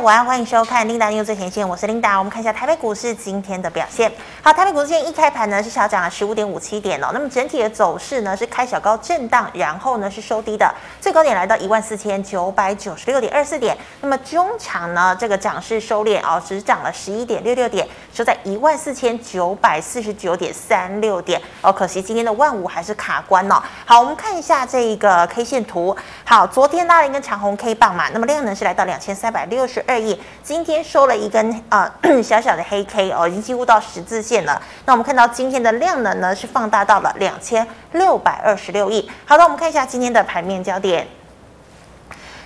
[0.00, 2.16] 午安，欢迎收看《琳达用最前线》，我是琳达。
[2.18, 4.10] 我们看一下台北股市今天的表现。
[4.40, 7.08] 好，台北股市今天一开盘呢是小涨了十五点五七点哦。
[7.12, 13.76] 那么整体的走势呢是开小高震荡，然后呢是收低的，最高点来到一万四千九百九十六点二四点。
[14.00, 17.84] 那么中场呢这个涨势收敛哦，只涨了十一点六六点，
[18.14, 21.72] 收在一万四千九百四十九点三六点哦。
[21.72, 23.60] 可惜今天的万五还是卡关哦。
[23.84, 25.96] 好，我们看一下这一个 K 线图。
[26.24, 31.90] 好，昨天拉了一根长红 K 棒嘛，那么量呢是来到两千三百六十二亿，今天收了一根啊、
[32.22, 34.60] 小小的黑 K 哦，已经几乎到十字线了。
[34.84, 39.10] 那我们看到今天的量能呢是放大到了两千六百二十六亿。
[39.24, 41.08] 好的，我们看一下今天的盘面焦点。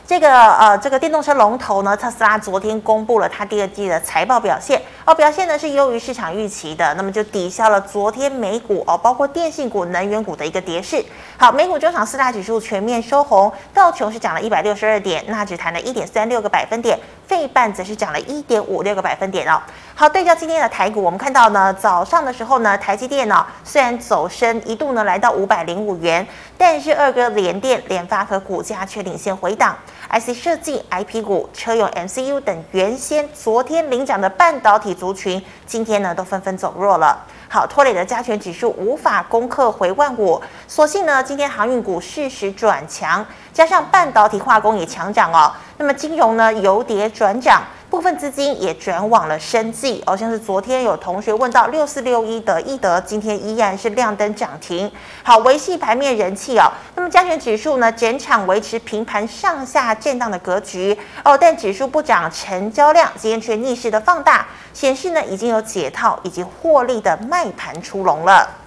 [0.07, 11.05] 这个呃，这个电动车龙头呢，特斯拉昨天公布了它第二季的财报表现哦，表现呢是优于市场预期的，那么就抵消了昨天美股哦，包括电信股、能源股的一个跌势。
[11.37, 16.97] 好，美股周场四大指数全面收红，道琼是涨了一百六十二点，纳指弹了一点三六个百分点，
[17.27, 19.61] 费半则是涨了一点五六个百分点哦。
[19.95, 26.25] 好，对照今天的台股，我们看到呢，早上的时候呢，台积电呢、哦、虽然走升一度呢来到五百零五元，
[26.57, 29.77] 但是二哥联电、联发科股价却领先回档。
[30.11, 37.25] IC 设计、IP 股、车用 MCU 等原先昨天领涨的半导体族群，今天呢都纷纷走弱了。
[37.49, 45.53] 好，拖累的加权指数无法攻克回万五，所幸呢今天航运股适时转强，加上半导体化工也强涨哦。
[45.77, 47.63] 那么金融呢由跌转涨。
[47.93, 54.91] 部分资金也转往了生技，哦、像是昨天有同学问到六四六一的易德，今天依然是亮灯涨停，
[55.23, 56.73] 好维系盘面人气哦。
[56.97, 68.62] 那么加权指数呢，整场维持平盘上下震荡的格局哦，但指数不涨，成交量今天却逆势的放大，显示呢已经有解套以及获利的卖盘出笼了。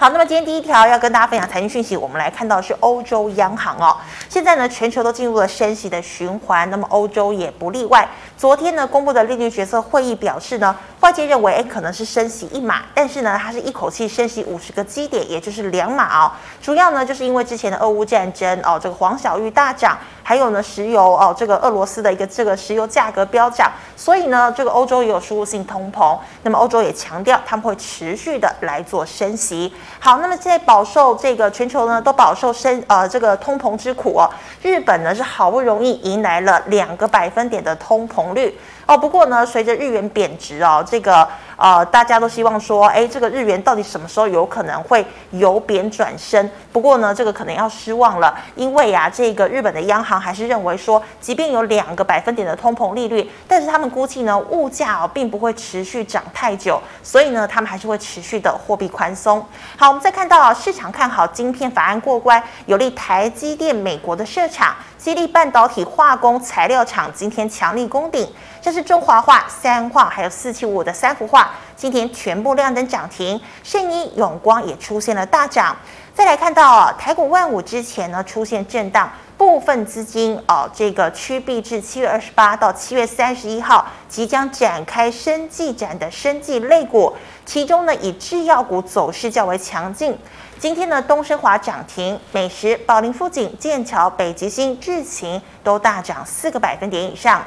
[0.00, 3.96] 好，那么今天第一条要跟大家分享财经讯息，我们来看到是欧洲央行哦。
[4.28, 8.08] 现在呢，全球都进入了升息的循环，那么欧洲也不例外。
[8.38, 16.30] 昨天呢，公布的利率决策会议表示呢，外界认为诶可能是升息一码，但是呢，它是一口气升息五十个基点，也就是两码哦。
[16.62, 26.16] 主要呢，就是因为之前的俄乌战争哦，这个黄小玉大涨，还有呢，石油哦，这个俄罗斯的一个这个石油价格飙涨，所以呢，这个欧洲也有输入性通膨。
[26.44, 29.74] 那么欧洲也强调他们会持续的来做升息。
[29.98, 34.30] 好，那么现在饱受这个全球呢都饱受升呃这个通膨之苦哦。
[34.62, 38.96] 日本呢是好不容易迎来了两个百分点的通膨率哦。
[38.96, 41.28] 不过呢，随着日元贬值哦，这个。
[41.58, 46.48] 呃，大家都希望说，哎，这个日元到底什么时候有可能会由贬转升？
[46.72, 59.44] 不过呢，这个可能要失望了，因为呀，这个日本的央行还是认为说，即便有两个百分点的通膨利率，但是他们估计呢，物价哦并不会持续涨太久，所以呢，他们还是会持续的货币宽松。
[59.76, 64.76] 好，我们再看到啊市场看好晶片法案过关，有利台积电美国的设厂。
[64.96, 68.28] 激励半导体化工材料厂今天强力攻顶，
[68.68, 73.40] 这是中华画、三化还有四七五的三幅画，今天全部亮灯涨停。
[73.62, 75.74] 圣一永光也出现了大涨。
[76.14, 90.14] 再来看到啊，台股万五之前呢出现震荡，部分资金哦这个趋避至七月二十八到七月三十一号即将展开生技展的生技类股，其中呢以制药股走势较为强劲。
[90.58, 97.42] 今天呢，东升华涨停，美食、宝林富锦、剑桥、北极星、智勤都大涨四个百分点以上。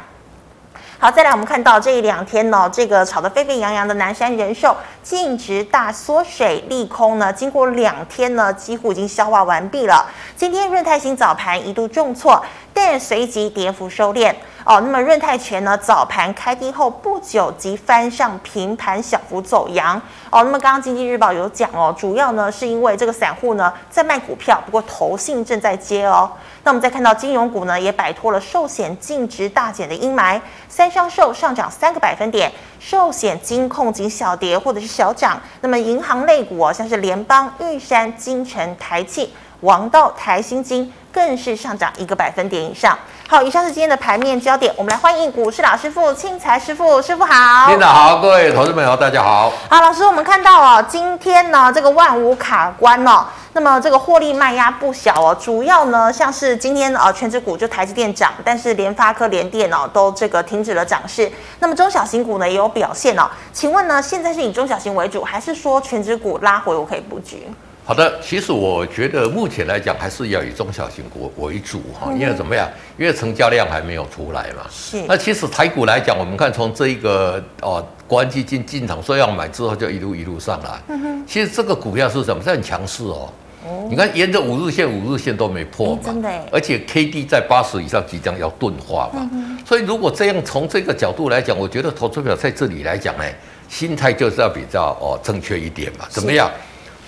[1.04, 10.06] 好，再来我们看到这一两天呢，这个炒得沸沸扬扬的南山人寿净值大缩水，利空呢，经过两天呢，几乎已经消化完毕了。
[10.36, 12.40] 今天润泰新早盘一度重挫，
[12.84, 14.34] 但随即跌幅收敛。
[14.64, 20.00] 哦，那么润泰全呢，早盘开低后不久即翻上平盘，小幅走阳。
[20.30, 26.30] 哦，那么刚刚经济日报有讲哦，主要呢是因为这个散户呢在卖股票，不过投信正在接哦。
[26.64, 35.42] 那我们再看到金融股呢也摆脱了寿险净值大减的阴霾，三商寿上涨三个百分点，寿险金控仅小跌或者是小涨。
[35.62, 42.98] 那么银行类股哦，像是联邦、玉山、金城、台企、王道、台新金更是上涨一个百分点以上。
[43.28, 47.70] 好，以上是今天的盘面焦点，我们来欢迎股市老师傅庆财师傅，师傅好。
[47.70, 49.52] 领导好，各位投资朋友大家好。
[49.70, 67.48] 好，老师，我们看到哦，今天呢这个万五卡关哦，那么这个获利卖压不小哦，主要呢像是今天呃全指股就台积电涨，但是联发科、联电哦都这个停止了涨势，那么中小型股呢也有表现哦，请问呢现在是以中小型为主，还是说全指股拉回我可以布局？
[67.92, 72.66] 好的，其实我觉得目前来讲还是要以中小型股为主哈，因为怎么样？
[72.98, 74.66] 因为成交量还没有出来嘛。
[74.72, 75.04] 是。
[75.10, 80.70] 那其实台股来讲，我们看从这一个哦，国安基金进场说要买之后，就一路一路上来。
[80.88, 81.28] 嗯哼。
[81.28, 82.42] 其实这个股票是什么？
[82.42, 83.28] 是很强势哦。
[83.66, 89.30] 哦，你看沿着五日线，五日线都没破嘛，真的，而且 K D 在八十以上即将要钝化嘛，
[89.68, 93.26] 所以如果这样从这个角度来讲，我觉得投资表在这里来讲呢，
[93.68, 96.50] 心态就是要比较哦正确一点嘛，怎么样？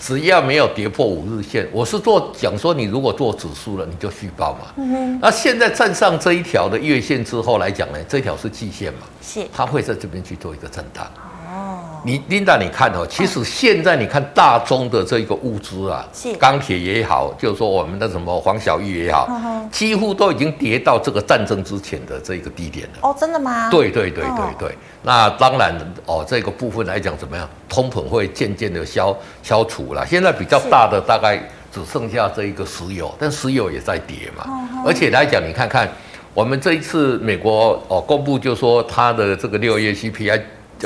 [0.05, 4.73] 只要没有跌破五日线，我是做讲说，你如果做指数了，你就续报嘛。
[5.21, 9.07] 那现在站上这一条的月线之后来讲呢，这条是季线嘛？
[9.21, 9.47] 是。
[9.53, 11.09] 它会在这边去做一个震荡。
[11.47, 11.82] 哦。
[12.05, 19.29] 你琳达，你看哦，其实现在你看大宗的这个物资啊，是钢铁也好，就是说我们的什么黄小玉也好，
[19.71, 22.99] 几乎都已经跌到这个战争之前的这个低点了。
[23.03, 23.69] 哦，真的吗？
[23.69, 24.77] 对对对对对。
[25.01, 25.73] 那当然
[26.05, 27.49] 哦，这个部分来讲怎么样？
[27.69, 30.05] 通膨会渐渐的消消除了。
[30.05, 31.37] 现在比较大的大概
[31.71, 34.45] 只剩下这一个石油，但石油也在跌嘛。
[34.85, 35.89] 而且来讲，你看看
[36.33, 40.41] 我们这一次美国哦公布，就说它的这个六月 CPI。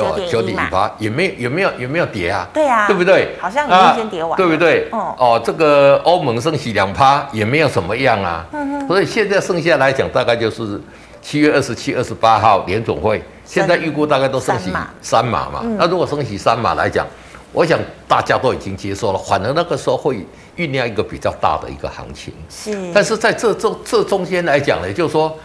[0.06, 2.48] 哦，九点一八也没有，有没有，有没有跌啊？
[2.54, 3.36] 对啊，对不对？
[3.40, 4.88] 好像已经先跌完，对不对？
[4.92, 8.46] 哦，哦，这个欧盟升息两趴也没有什么样啊。
[8.52, 8.88] 嗯。
[8.88, 10.80] 所以现在剩下来讲，大概就是
[11.22, 14.72] 七月二十七、二十八号联总会，现在预估大概都升息
[15.02, 15.62] 三码嘛。
[15.78, 17.06] 那如果升息三码来讲，
[17.52, 20.26] 我想大家都已经接受了，反而那个时候会
[20.58, 22.34] 酝酿一个比较大的一个行情。
[22.50, 22.92] 是。
[22.94, 25.36] 但是在这中这中间来讲呢，就是说。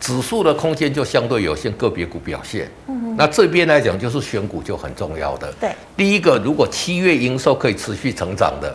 [0.00, 2.68] 指数的空间就相对有限，个别股表现。
[2.88, 5.52] 嗯，那这边来讲就是选股就很重要的。
[5.60, 8.74] 对，第一个，如果七月营收可以持续成长的，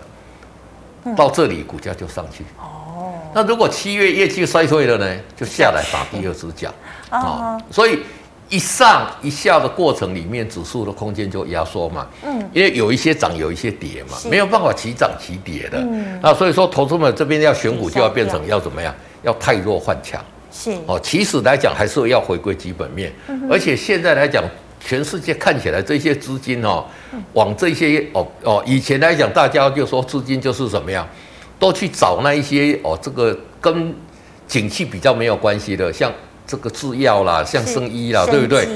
[1.15, 2.43] 到这里股价就上去。
[2.59, 6.71] 哦，那如果七月业绩衰退了呢，就下来打第二只脚。
[7.09, 7.99] 哦，所以
[8.47, 12.07] 一上一下的过程里面，指数的空间就压缩嘛。
[12.23, 15.79] 嗯，因为有一些涨，有一些跌嘛，没有办法齐涨齐跌的。
[15.79, 18.93] 嗯，那所以说，投资们这边要选股就要变成要怎么样？
[19.23, 20.23] 要太弱换强。
[20.55, 20.71] 是。
[20.87, 23.11] 哦，其实来讲还是要回归基本面，
[23.49, 24.41] 而且现在来讲，
[24.79, 26.85] 全世界看起来这些资金哦，
[27.33, 31.05] 往这些哦哦，以前来讲大家就说资金就是怎么样，
[31.59, 33.93] 都去找那一些哦，这个跟
[34.47, 36.09] 景气比较没有关系的，像。
[36.47, 38.67] 这个制药啦，像生医啦，对不对？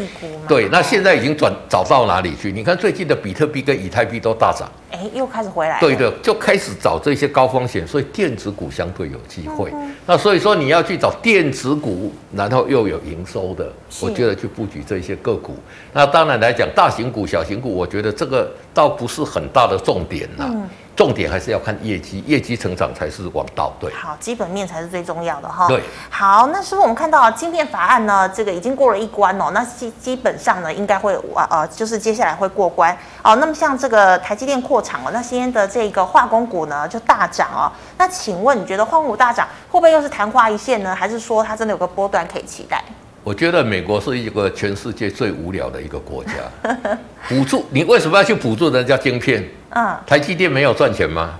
[0.48, 2.51] 对，那现在已经转找到哪里去？
[2.51, 5.80] 你看最近的比特币跟以太币都大涨，哎，又开始回来。
[5.80, 9.69] 对的，就开始找这些高风险，所以电子股相对有机会。
[9.74, 13.71] 嗯、那所以说你要去找电子股，然后又有营收的，
[14.01, 15.56] 我觉得去布局这些个股。
[15.94, 20.50] 那当然来讲，大型股、小型股，我觉得这个倒不是很大的重点呐。
[20.51, 20.68] 嗯
[21.00, 23.72] 重点还是要看业绩，业绩成长才是王道。
[23.80, 25.66] 对，好，基本面才是最重要的哈。
[25.66, 28.28] 对，好，那是不是我们看到啊，晶片法案呢？
[28.28, 32.94] 这个已经过了一关哦，那基基本上呢，应该会啊呃，就是接下来会过关
[33.24, 33.34] 哦。
[33.38, 37.72] 那么像这个台积电扩厂了，那今天的这个化工股呢就大涨哦。
[37.98, 40.94] 那请问你觉得化工股大涨会不会又是昙花一现呢？
[40.94, 42.84] 还是说它真的有个波段可以期待？
[43.24, 46.31] 我觉得美国是一个全世界最无聊的一个国家，
[47.27, 49.48] 补助你为什么要去补助人家晶片？
[49.71, 51.31] 嗯，台积电没有赚钱吗？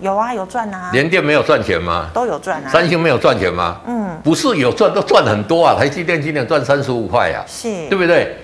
[0.00, 0.90] 有啊，有赚啊。
[0.92, 2.08] 联电没有赚钱吗？
[2.14, 2.68] 都有赚啊。
[2.70, 3.80] 三星没有赚钱吗？
[3.86, 5.74] 嗯，不是有赚，都赚很多啊。
[5.78, 8.36] 台积电今年赚三十五块啊，是，对不对？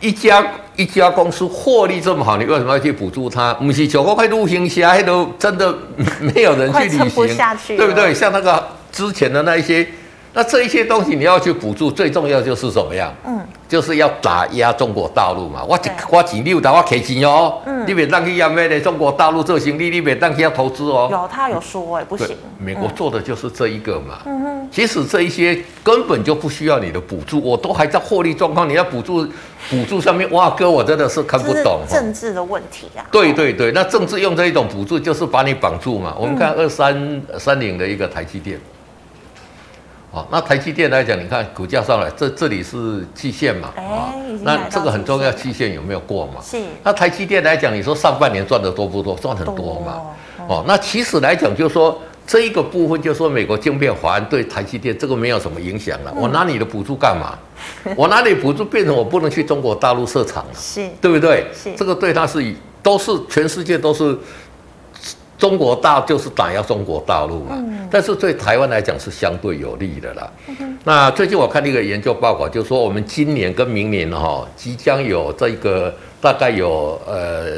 [0.00, 0.46] 一家
[0.76, 3.52] 一家公司获利这么好，你为什么要去补助它？
[3.54, 5.74] 不是九个块陆行侠都真的
[6.20, 7.36] 没有人去履行，
[7.76, 8.14] 对不对？
[8.14, 9.88] 像那个之前的那一些。
[10.34, 13.12] 那这一些东西你要去补助，最重要就是怎么样？
[13.26, 15.64] 嗯，就是要打压中国大陆嘛。
[15.66, 17.58] 我一花钱六打我给钱哦。
[17.66, 21.08] 嗯，你别当去要咩的中国大陆做生意，你别当去要投资哦。
[21.10, 22.36] 有他有说哎，不行。
[22.58, 24.20] 美国做的就是这一个嘛。
[24.26, 24.68] 嗯哼。
[24.70, 29.26] 其实这一些根本就不需要你的补助，我都还在获利状况，你要补助
[29.70, 31.80] 补助上面，哇哥，我真的是看不懂。
[31.88, 33.02] 政治的问题啊。
[33.10, 36.14] 对对对，那政治用这一种补助就是把你绑住嘛。
[36.18, 38.60] 我们看二三三零的一个台积电。
[40.10, 43.68] 哦，那台积电来讲，你看股价上来，这这里是季线嘛？
[43.76, 46.40] 啊，那这个很重要，季线有没有过嘛？
[46.42, 46.56] 是。
[46.82, 49.14] 那台积电来讲，你说上半年赚的多不多？
[49.16, 50.00] 赚很多嘛。
[50.48, 56.14] 哦，那其实来讲，就是说这一个部分，就是说美国晶片法案对台积电这个没有什么影响了。
[56.16, 57.38] 我拿你的补助干嘛？
[57.94, 61.46] 我拿你补助变成我不能去中国大陆设厂了，是，对不对？
[61.52, 61.74] 是。
[61.74, 64.18] 这个对他是都是全世界都是。
[65.38, 67.56] 中国大就是打压中国大陆嘛，
[67.88, 70.28] 但是对台湾来讲是相对有利的啦。
[70.82, 77.52] 那最近我看一个研究报告，就是说我们今年跟明年哈，即将有这个大概有呃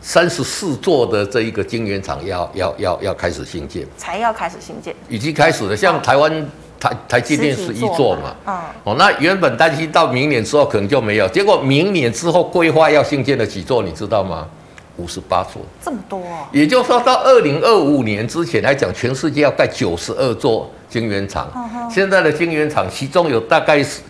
[0.00, 5.76] 三十四座的这一个晶圆厂要要要要开始兴建，才要开始兴建，已经开始了。
[5.76, 6.46] 像台湾
[6.78, 14.46] 台台积电是一座嘛，嗯，哦，那原本担心到明年之后可能就没有，结果明年之后规划要兴建的几座，你知道吗？
[14.96, 21.50] 五十八座，这么多哦，也就是说到二零二五年之前来讲，全世界要盖九十二座晶圆厂。
[21.90, 24.00] 现在的晶圆厂，其中有大概是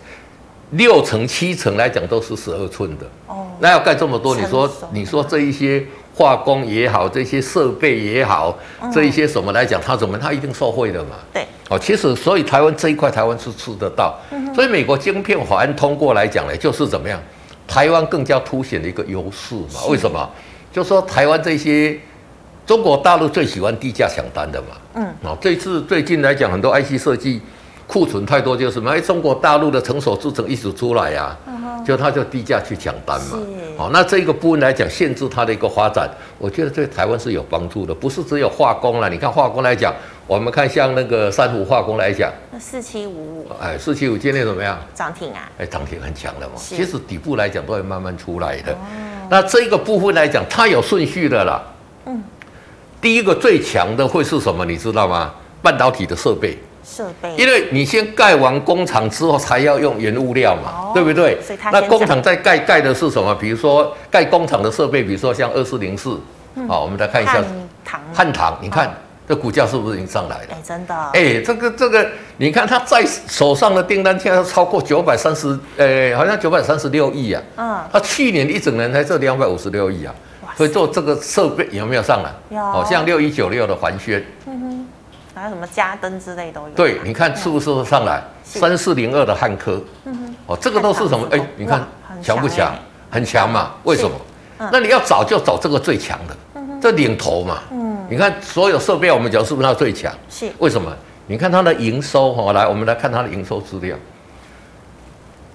[0.73, 3.07] 六成七成来讲都是十二寸的。
[3.27, 5.83] 哦，那要盖这么多，你说你说这一些
[6.15, 8.57] 化工也好，这些设备也好，
[8.93, 11.17] 这一些什么来讲，它怎么它一定受惠的嘛？
[11.33, 14.19] 对，哦，其实所以台湾这一块台湾是吃得到，
[14.55, 17.21] 所以美国晶片法案通过来讲呢，就是怎么样，
[17.67, 19.87] 台湾更加凸显的一个优势嘛？
[19.89, 20.29] 为什么？
[20.75, 21.97] 就说台湾这些
[22.67, 24.69] 中国大陆最喜欢低价抢单的嘛？
[24.95, 27.41] 嗯，哦，这次最近来讲，很多 IC 设计。
[27.87, 28.91] 库存太多就是什么？
[28.91, 33.39] 哎，中国大陆的成熟制程一直出来呀、啊，就他就低价去抢单嘛。
[33.77, 37.95] 好，那这个部分来讲，限制它的一个发展，我觉得对台湾是有帮助的。
[37.95, 39.93] 不是只有化工了，你看化工来讲，
[40.27, 44.79] 我们看像那个珊瑚化工来讲，那四七五五，哎，四七五今天怎么样？
[44.95, 45.47] 涨停啊？
[45.59, 46.55] 哎，涨停很强的嘛。
[46.57, 48.75] 其实底部来讲都会慢慢出来的。
[49.31, 51.63] 那这个部分来讲，它有顺序的啦。
[52.07, 52.23] 嗯，
[53.01, 54.65] 第一个最强的会是什么？
[54.65, 55.33] 你知道吗？
[55.63, 56.59] 半导体的设备。
[56.87, 61.39] 设备，因为你先盖完工厂之后，才要用原物料嘛，哦、对不对？
[61.73, 63.35] 那工厂在盖盖的是什么？
[63.37, 66.21] 比如说盖工厂的设备，比如说像二四零四，
[66.69, 67.45] 好，我们来看一下汉
[67.85, 68.91] 唐，汉唐，你看、哦、
[69.27, 70.49] 这股价是不是已经上来了？
[70.51, 77.43] 哎，真的，哎，这个这个，你看他在手上的订单现在超过九百三十，呃，好像九百三十六亿啊。
[77.57, 80.15] 嗯，他去年一整年才这两百五十六亿啊，
[80.57, 82.31] 所以做这个设备有没有上来？
[82.51, 84.25] 有，好像六一九六的环宣。
[84.47, 84.89] 嗯哼。
[85.37, 86.69] 还有什么家灯之类都有。
[86.77, 88.23] 对，你看是不是上来？
[88.45, 91.27] 三四零二的汉科，嗯哼哦，这个都是什么？
[91.33, 91.85] 哎，你看
[92.23, 92.73] 强不强？
[93.11, 93.73] 很强嘛？
[93.83, 94.17] 为什么？
[94.71, 96.37] 那你要找就找这个最强的，
[96.81, 97.59] 这领头嘛。
[97.73, 100.13] 嗯，你看所有设备，我们讲是不是它最强？
[100.29, 100.47] 是。
[100.59, 100.95] 为什么？
[101.27, 103.97] 你看它的营收哈，来，我们来看它的营收资料。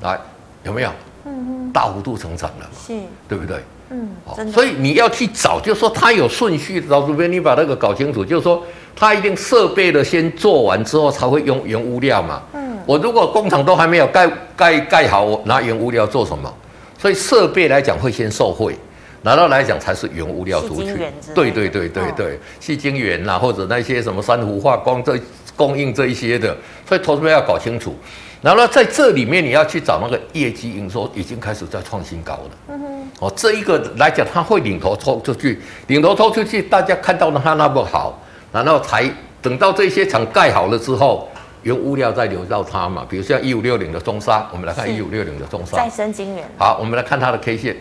[0.02, 0.20] 来，
[0.64, 0.90] 有没有？
[1.26, 2.78] 嗯，大幅度成长了嘛？
[2.86, 2.94] 是，
[3.28, 3.58] 对不对？
[3.92, 8.64] 嗯，所以你要去找，就是说它有顺序，老师们，你把那个搞清楚，就是说。
[8.96, 12.42] 它一定设备的先做完之后才会用原物料嘛。
[12.52, 16.54] 嗯，我如果工厂都还没有盖盖盖好，我拿原物料做什么？
[16.98, 18.78] 所以设备来讲会先受惠，
[19.22, 20.96] 拿到来讲才是原物料出去。
[21.34, 25.20] 对对对对对，细晶圆呐，或者那些什么珊瑚化工这
[25.56, 26.56] 供应这一些的，
[26.88, 27.96] 所以投资者要搞清楚。
[28.42, 32.50] 然后呢，在这里面你要去找那个业绩营收已经开始在创新高了。
[32.70, 38.18] 嗯哼，哦，这一个来讲，它会领头抽出去，领头抽出去，大家看到了它那么好。
[38.54, 39.08] 然后才
[39.42, 41.30] 等到这些厂盖好了之后，
[41.64, 43.06] 原物料再流到它嘛。
[43.10, 45.76] 比如像一五六零的中沙，我们来看一五六零的中沙。
[45.76, 46.46] 再生晶圆。
[46.58, 47.76] 好，我们来看它的 K 线，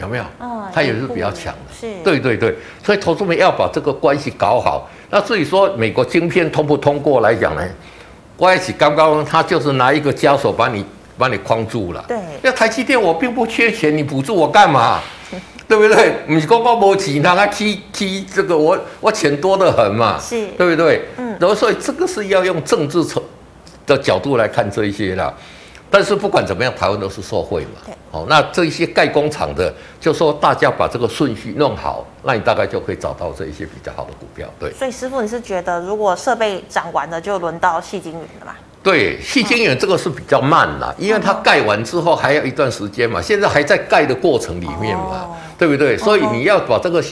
[0.00, 0.24] 有没有？
[0.40, 1.74] 嗯，它也是比较强的。
[1.78, 1.86] 是。
[2.02, 4.88] 对对对，所以投资们要把这个关系搞好。
[5.10, 7.62] 那至于说美国晶片通不通过来讲呢？
[8.36, 10.84] 关系刚刚他就是拿一个枷锁把你
[11.18, 12.04] 把你框住了。
[12.06, 12.16] 对。
[12.42, 15.00] 那台积电我并不缺钱，你补助我干嘛？
[15.66, 16.14] 对不对？
[16.26, 21.02] 你光光没钱，他踢踢这个，我我钱多得很嘛，是，对不对？
[21.18, 23.22] 嗯，然后所以这个是要用政治层
[23.86, 25.34] 的角度来看这一些啦。
[25.90, 27.80] 但是不管怎么样，台湾都是受惠嘛。
[27.84, 34.48] 对，好，那这一些盖工厂的，就说大家把这个顺序弄好，那你大概就可以找到这一些比较好的股票。
[34.58, 38.52] 对，所以师傅，你是觉得如果设备涨完了，就轮到细晶圆了吗？
[38.82, 45.04] 对，细晶圆这个是比较慢啦，因为它盖完之后还要一段时间嘛，现在还在盖的过程里面嘛。
[45.04, 45.98] 哦对不对？
[45.98, 47.02] 所以你要把这个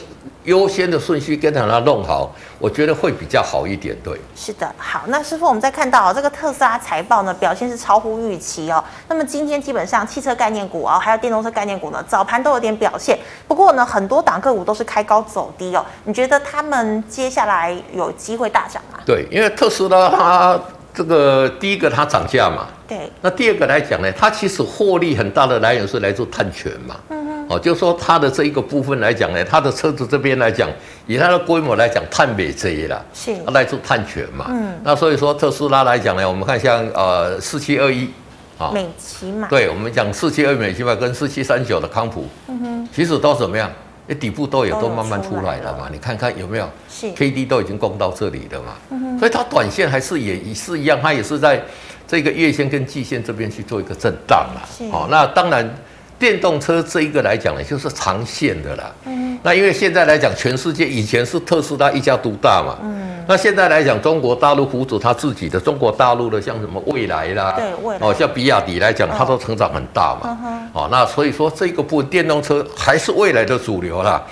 [0.46, 3.96] 优先的顺序跟它弄好，我觉得会比较好一点。
[4.02, 4.74] 对，是的。
[4.78, 8.82] 好，那师傅，我们再看到这个特斯拉财报呢，表现是超乎预期哦。
[9.08, 13.18] 那么今天基本上汽车概念股啊，还有电动车概念股呢，早盘都有点表现。
[13.46, 15.84] 不过呢，很多档个股都是开高走低哦。
[16.04, 19.00] 你觉得他们接下来有机会大涨吗？
[19.04, 20.60] 对，因为特斯拉它
[20.94, 23.10] 这个第一个它涨价嘛，对。
[23.20, 26.94] 那第二个来讲呢，它其实获利很大的来源是来自碳权嘛。
[27.10, 27.15] 嗯。
[27.48, 30.68] 哦，就说它的这一个部分来讲呢，它的车子这边来讲，
[31.06, 34.46] 以它的规模来讲，碳美这一啦，是来自碳权嘛。
[34.48, 38.10] 嗯，那所以说特斯拉来讲呢，我们看像呃四七二一
[38.58, 43.70] 啊，美骑嘛，对，我们讲四七二美骑嘛跟四七三九的康普，嗯哼，其实都怎么样？
[44.08, 46.68] 哎，底部都有都慢慢出来了嘛，你看看有没有？
[46.88, 51.62] 是 K D 都已经攻到这里的嘛，嗯哼，所以它短线还是也也是一样，它也是在
[52.08, 54.62] 这个月线跟季线这边去做一个震荡嘛。
[54.76, 55.72] 是，哦，那当然。
[56.18, 58.92] 电动车这一个来讲呢，就是长线的啦。
[59.04, 59.38] 嗯。
[59.42, 62.78] 那因为现在来讲，全世界以前是特斯拉一家独大嘛。
[62.82, 63.25] 嗯。
[63.28, 68.06] 那现在来讲，中国大陆扶持它自己的，中国大陆的像什么蔚来啦，对，蔚来。
[68.06, 70.68] 哦，像比亚迪来讲，它都成长很大嘛。
[70.73, 74.23] 哦，那所以说这个部分电动车还是未来的主流啦。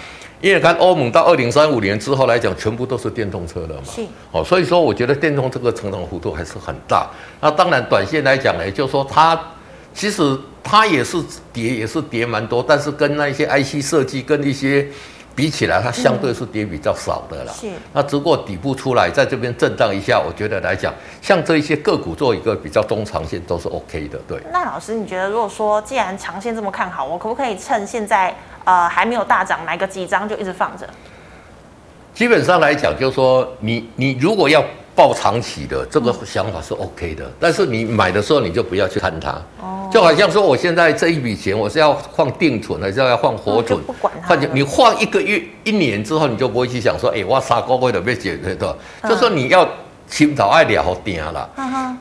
[0.41, 3.83] 因为看欧盟到二零三五年之后来讲，全部都是电动车了嘛。
[3.85, 4.03] 是。
[4.31, 7.09] 哦，所以说我觉得电动这个成长幅度还是很大。
[7.41, 9.38] 那当然，短线来讲呢，就是说它
[9.93, 10.38] 其实。
[10.64, 14.88] 它也是跌，也是跌蛮多，但是跟那些 IC 设计跟一些
[15.37, 17.52] 比起来，它相对是跌比较少的啦。
[17.52, 17.68] 是。
[17.92, 24.18] 那如果底部出来，在这边震荡一下，我觉得来讲，像这一些个股做一个比较中长线都是 OK 的。
[24.26, 24.40] 对。
[24.50, 30.88] 那老师，你觉得如果说既然长线这么看好，我可不可以趁现在呃还没有大涨，买个几张就一直放着？
[32.14, 34.64] 基本上来讲，就是说你你如果要
[34.95, 39.31] 抱长期的，这个想法是 OK 的，但是你买的时候你就不要去看它。
[39.61, 39.91] 哦。
[39.93, 43.81] 就好像说，我现在这一笔钱，我是要放定存，还是要放活存？
[43.83, 44.35] 不管它。
[44.53, 48.77] 你放一个月、一年之后，你就不会去想说，哎，我杀高位的被解决的。
[49.09, 49.69] 就说你要。
[50.14, 51.50] 青岛爱聊定了，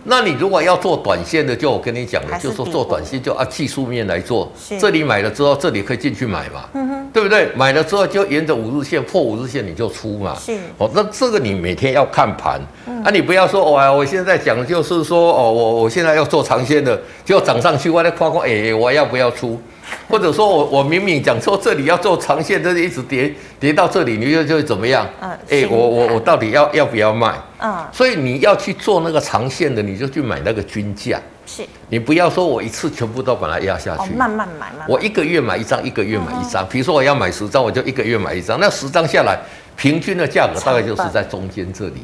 [0.04, 4.52] 那你如果要做短线的，就我跟你讲的，就是说做短线就按技术面来做。
[4.80, 6.70] 这里买了之后，这里可以进去买嘛，
[7.12, 7.50] 对不对？
[7.56, 10.38] 买了之后就沿着五日线破五日线你就出嘛。
[10.40, 10.56] 是。
[10.78, 12.62] 哦，那这个你每天要看盘，
[13.04, 19.60] 啊，你不要说哦，我现在讲的就是说哦，我我现在要做长线的，就涨上去，我来夸夸，哎，我要不要出？
[20.10, 25.08] 或者说我我明明讲说这里要做长线，但是一直跌跌到这里，你又就会怎么样？
[25.22, 27.34] 嗯，哎，我我我到底要要不要卖？
[27.60, 31.20] 嗯，所以你要去做那个长线的，你就去买那个均价。
[31.46, 34.86] 是，你不要说我一次全部都把它压下去，慢慢买嘛。
[34.88, 36.66] 我一个月买一张，一个月买一张。
[36.70, 39.38] 比如说我要买十张，我就一个月买一张，那十张下来。
[39.76, 42.02] 平均的价格大概就是在中间这里，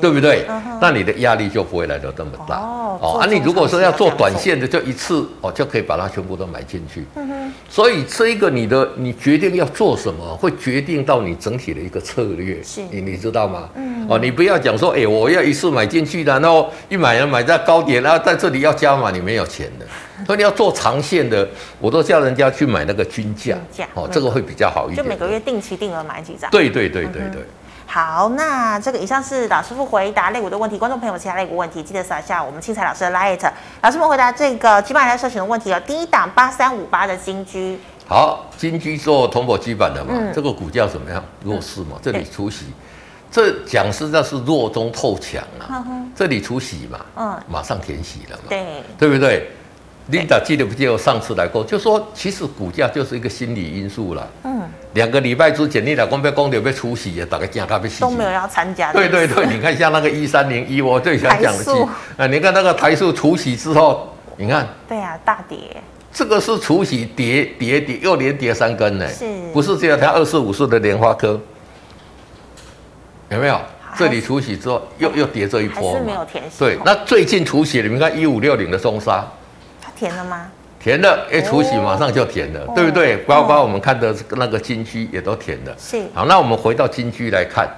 [0.00, 0.44] 对不对？
[0.80, 3.18] 那你的压力就不会来得这么大哦。
[3.20, 7.04] 啊，你如果说要做短线的，就一次哦就可以把它全部都买进去。
[7.68, 12.60] 所以这一个你的你决定要做什么，会决定到你整体的一个策略。
[12.90, 13.68] 你你知道吗？
[14.08, 19.86] 哦，你不要讲说，哎，我要一次买进去的，然后一买要买在高点，然后在这里要加码，你没有钱的。
[20.26, 21.48] 所以你要做长线的，
[21.78, 23.56] 我都叫人家去买那个均价，
[23.94, 25.02] 哦，这个会比较好一点。
[25.02, 26.50] 就每个月定期定额买几张。
[26.50, 27.42] 对对对对对。
[27.84, 33.52] 好，那这个以上是老师傅回答类股的问题，观众朋友其他类股问题记得扫一下我们庆财老师的 Light。
[33.82, 37.78] 老师们回答这个基本上社群的问题有第一档八三五八的金居。
[38.06, 41.22] 好，金居做铜箔基板的嘛，这个股价怎么样？
[41.44, 42.66] 弱势嘛，这里除息，
[43.30, 45.84] 这讲实在是弱中透强啊。
[46.14, 49.50] 这里除息嘛，嗯，马上填息了嘛，对，对不对？
[50.12, 51.64] 琳达记得不记得我上次来过？
[51.64, 54.28] 就说其实股价就是一个心理因素了。
[54.44, 54.60] 嗯，
[54.92, 58.92] 两个礼拜之前，你老公被公牛被出席，大概加咖啡都没有要参加。
[58.92, 61.70] 对对对，你看像那个一三零一，我最想讲的是，
[62.18, 65.58] 啊，你看那个台塑除息之后，你看，对啊，大跌。
[66.12, 71.40] 这个是除息跌跌跌，又连跌三根呢，是，不是只有它二四五四的莲花科？
[73.30, 73.58] 有没有？
[73.96, 76.58] 这里除息之后又又跌这一波，是没有填息。
[76.58, 79.26] 对，那最近除息，你们看一五六零的中砂。
[80.02, 80.48] 填了吗？
[80.80, 83.18] 甜了，一，除息马上就甜了，哦、对不对？
[83.18, 85.72] 包括我们看的那个金居也都甜了。
[85.78, 86.02] 是。
[86.12, 87.68] 好，那我们回到金居来看。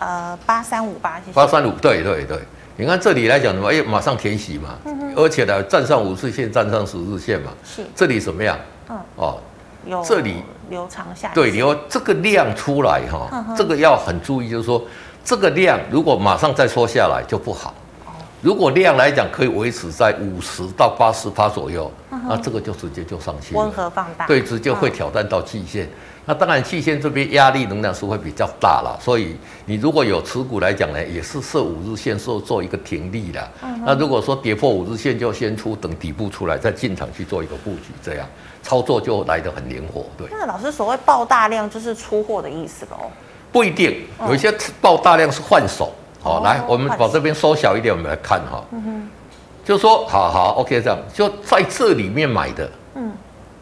[0.00, 2.40] 呃，八三五八，八三五，对对对。
[2.76, 3.70] 你看这里来讲什么？
[3.70, 4.70] 哎，马上填息嘛。
[4.84, 7.52] 嗯、而且呢，站上五日线，站上十日线嘛。
[7.64, 7.86] 是。
[7.94, 8.58] 这里怎么样？
[8.88, 8.98] 嗯。
[9.14, 9.38] 哦。
[9.84, 10.02] 有。
[10.02, 11.30] 这里留长下。
[11.32, 14.84] 对，你说这个量出来哈，这个要很注意，就是说
[15.24, 17.72] 这个量如果马上再缩下来就不好。
[18.46, 21.90] 如果量来讲可以维持在五十到八十趴左右，
[22.28, 23.60] 那、这个就直接就上去了。
[23.60, 24.24] 温和放大。
[24.28, 25.86] 对，直接会挑战到季线。
[25.86, 25.90] 嗯、
[26.26, 33.50] 那当然，季线这边压力能量是会比较大了，所以你如果有持股来讲呢，也是设五日线做做一个停利的。
[33.64, 38.24] 嗯、那如果说跌破五日线就先出，等底部出来再进场去做一个布局，这样
[38.62, 40.06] 操作就来得很灵活。
[40.16, 40.28] 对。
[40.30, 43.10] 那老师所谓爆大量就是出货的意思喽？
[43.50, 45.92] 不一定，有一些爆大量是换手。
[46.26, 48.60] 好，来，我们把这边缩小一点，我们来看哈。
[48.72, 49.08] 嗯哼，
[49.64, 53.12] 就说，好好，OK，这样，就在这里面买的，嗯，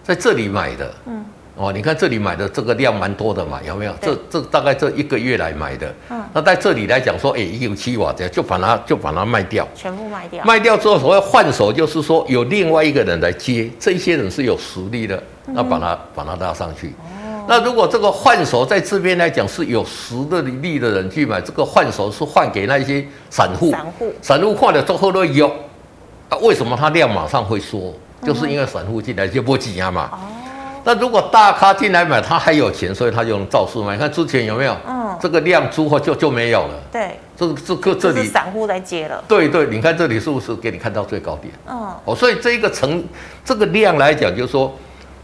[0.03, 1.23] 在这里买的，嗯，
[1.57, 3.93] 哦，你看这里买的这个量蛮多的嘛，有没有？
[4.01, 16.95] 这这大概这一个月来买的，嗯，那在这里来讲说，哎，一有七瓦这样，就把它就把它卖掉，全部卖掉，卖掉之后，所谓换手就是说有另外一个人来接，这些人是有实力的，那把它把它拉上去。
[17.47, 20.15] 那如果这个换手在这边来讲是有实
[20.63, 25.47] 力的人去买，这个换手是换给那些散户，散户，散户换了之后都有，
[26.29, 27.93] 啊，为什么它量马上会缩？
[28.23, 30.09] 就是因为散户进来就不挤压嘛。
[30.13, 30.19] 哦。
[30.85, 33.93] 那如果大咖进来买，他还有钱，所以他就能造势嘛。
[33.93, 34.75] 你看之前有没有？
[34.89, 35.15] 嗯。
[35.21, 36.75] 这个量之后就就没有了。
[36.91, 37.19] 对。
[37.37, 39.23] 这个这个这里散户在接了。
[39.29, 41.53] 对对，你看这里是不是给你看到最高点？
[41.69, 41.89] 嗯。
[42.07, 43.05] 哦，所以这一个成
[43.45, 44.75] 这个量来讲，就是说。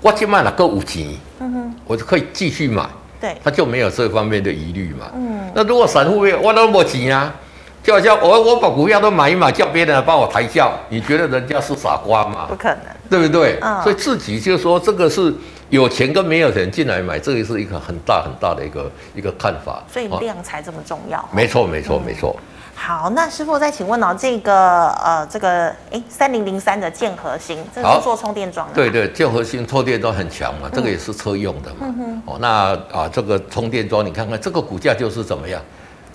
[0.01, 2.87] 我去卖了个五级，嗯哼，我就可以继续买，
[3.21, 5.11] 对，他就没有这方面的疑虑嘛。
[5.15, 7.35] 嗯，那如果散户我那么急啊，
[7.83, 12.47] 就好像我我把股票都买一买，叫别人来帮我抬轿，你觉得人家是傻瓜吗？
[12.49, 12.79] 不可能，
[13.11, 13.59] 对不对？
[13.61, 15.35] 嗯，所以自己就说这个是
[15.69, 19.83] 有钱跟没有钱进来买，这个是一个很大很大的一个一个看法。
[19.93, 21.29] 所以量才这么重要。
[21.33, 22.35] 没错，没错，没错。
[22.83, 28.75] 好，那师傅再请问哦，这个呃，这个哎，三零零三的健和兴，这个是做充电桩的。
[28.75, 31.77] 对对，健和兴充电桩很强嘛，这个也是车用的嘛。
[31.83, 32.23] 嗯哼。
[32.25, 35.61] 哦，那啊，这个充电桩，你看看这个股价就是怎么样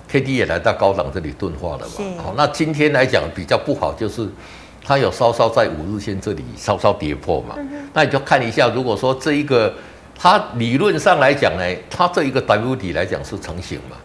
[0.08, 2.22] ？K D 也来到高档这里钝化了嘛。
[2.22, 2.30] 好。
[2.30, 4.28] 哦，那今天来讲比较不好，就是
[4.84, 7.54] 它有稍稍在五日线这里稍稍跌破嘛。
[7.58, 7.88] 嗯。
[7.94, 9.72] 那你就看一下，如果说这一个
[10.18, 13.96] 它理论上来讲呢，它这一个 W 底来讲是成型嘛。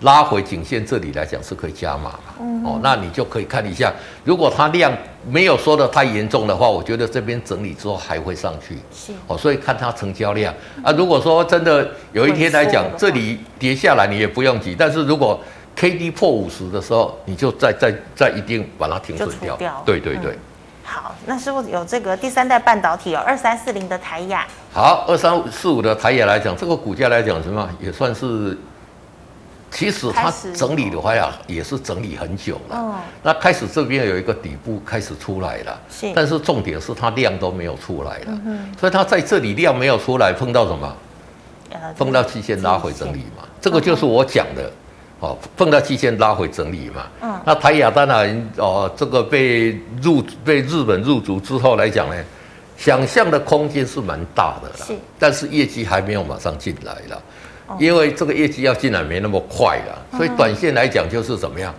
[0.00, 2.20] 拉回颈线这里来讲是可以加码嘛？
[2.40, 3.92] 嗯、哦，那你就可以看一下，
[4.24, 4.92] 如果它量
[5.28, 8.78] 没有说的太严重的话，我觉得这边整理之后还会上去。
[8.92, 10.90] 是哦，所以看它成交量啊。
[10.92, 15.38] 如果说真的有一天来讲，这里跌下来你也不用急，但是如果
[15.76, 19.56] K D 破五十的时候，你就再再再一定把它停损掉。
[19.56, 20.38] 掉对对对、嗯。
[20.82, 24.46] 好，那师傅有这个第三代半导体有二三四零的台亚。
[24.72, 28.56] 好，二三四五的台亚来讲，这个股价来讲什么也算是。
[29.70, 32.76] 其实它整理的话呀，也是整理很久了。
[32.76, 32.94] 哦。
[33.22, 35.80] 那开始这边有一个底部开始出来了。
[35.88, 36.12] 是。
[36.14, 38.40] 但是重点是它量都没有出来了。
[38.44, 38.74] 嗯。
[38.78, 40.96] 所以它在这里量没有出来，碰到什么？
[41.96, 43.44] 碰到期限拉回整理嘛。
[43.60, 44.70] 这个就是我讲的。
[45.20, 45.38] 哦。
[45.56, 47.06] 碰到期限拉回整理嘛。
[47.22, 47.40] 嗯。
[47.46, 52.16] 那台亚当然哦，这个被入被日本入主之后来讲呢，
[52.76, 54.84] 想象的空间是蛮大的了。
[54.84, 54.94] 是。
[55.16, 57.22] 但是业绩还没有马上进来了。
[57.78, 61.74] 因为这个业绩要进来没那么快了，所以短线来讲就是怎么样？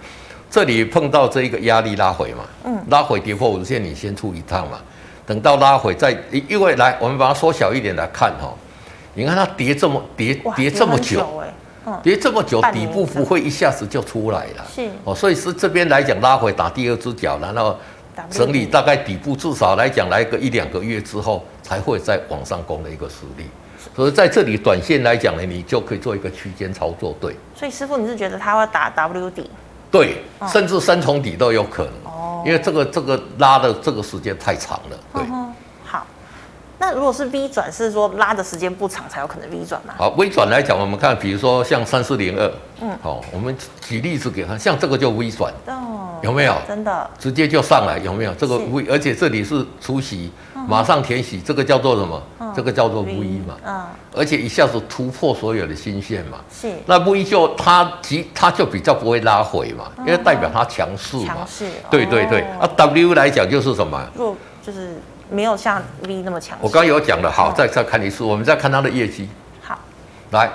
[0.49, 4.79] 这里碰到这一个压力拉回嘛，嗯，拉回跌破五日线，你先出一趟嘛，
[5.25, 6.13] 等到拉回再，
[6.49, 8.53] 因为来我们把它缩小一点来看哈，
[9.13, 11.25] 你看它跌这么跌跌这么久，
[12.03, 14.89] 跌这么久，底部不会一下子就出来了，是。
[15.05, 17.77] 哦，所以是这边来讲拉回打第二只脚，然后
[18.29, 23.45] 整理大概底部至少来讲来个一两个月之后才会再往上攻的一个实力。
[23.95, 27.35] 所以在这里短线来讲呢，你就可以做一个区间操作，对。
[27.53, 29.49] 所以师傅，你是觉得它会打 W 底？
[29.91, 31.93] 对，哦、甚至三重底都有可能。
[32.05, 32.41] 哦。
[32.45, 35.21] 因为这个这个拉的这个时间太长了，对。
[35.23, 35.51] 哦、
[35.83, 36.07] 好，
[36.79, 39.93] 那如果是 V 转，是说拉的时间不长才有可能 V 转吗？
[39.97, 42.49] 好，V 转来讲，我们看，比如说像三四零二，
[42.81, 45.53] 嗯，好，我们举例子给他，像这个就 V 转。
[45.67, 45.97] 哦。
[46.21, 46.55] 有没有？
[46.67, 47.09] 真的。
[47.19, 48.33] 直接就上来，有没有？
[48.35, 50.31] 这个 V，而且这里是除息。
[50.67, 52.21] 马上填息，这个叫做什么？
[52.39, 53.13] 嗯、这个叫做 V
[53.47, 53.55] 嘛。
[53.65, 53.85] 嗯。
[54.13, 56.39] 而且一下子突破所有的新线嘛。
[56.51, 56.73] 是。
[56.85, 61.25] 那 V 就它其它就比较不会拉回嘛，嗯、因为代表它强势嘛。
[61.25, 61.69] 强势。
[61.89, 62.41] 对对对。
[62.59, 64.01] 哦、啊，W 来讲就是什么？
[64.15, 64.97] 弱，就是
[65.29, 66.63] 没有像 V 那么强势。
[66.63, 69.29] 我刚刚有讲了，好，再再看一次，我们再看它的业绩。
[69.61, 69.79] 好。
[70.31, 70.49] 来，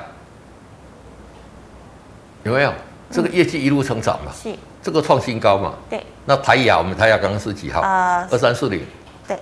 [2.45, 2.73] 有没有？
[3.11, 4.33] 这个业绩一路成长嘛。
[4.33, 4.55] 是。
[4.83, 5.75] 这个创新高嘛。
[5.89, 6.05] 对。
[6.27, 7.81] 那台亚，我们台亚刚刚是几号？
[7.81, 8.27] 呃。
[8.31, 8.85] 二三四零。
[9.27, 9.39] 对。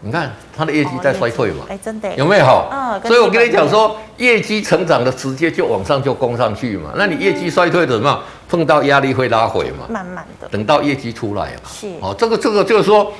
[0.00, 1.64] 你看它的业绩在衰退嘛？
[1.68, 2.68] 哎，真的有没有？
[2.70, 6.90] 嗯，所以我跟你讲说，业绩成长的直接就往上就攻上去嘛。
[6.96, 8.22] 那你业绩衰退的什么？
[8.48, 9.86] 碰到压力会拉回嘛？
[9.88, 11.68] 慢慢的，等到业绩出来嘛。
[11.68, 13.12] 是哦，这个这个就是说，